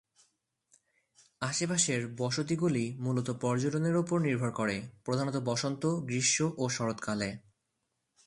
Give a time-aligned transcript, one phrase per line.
[1.41, 7.29] আশেপাশের বসতিগুলি মূলত পর্যটনের উপর নির্ভর করে, প্রধানত বসন্ত, গ্রীষ্ম এবং শরৎকালে।